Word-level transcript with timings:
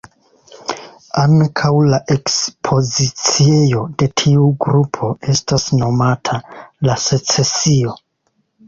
Ankaŭ 1.23 1.69
la 1.91 1.99
ekspoziciejo 2.15 3.83
de 4.01 4.09
tiu 4.23 4.49
grupo 4.67 5.15
estas 5.37 5.71
nomata 5.85 6.43
"La 6.91 6.99
Secesio". 7.09 8.01